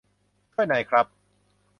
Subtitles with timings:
[0.51, 1.05] ช่วยหน่อยครับ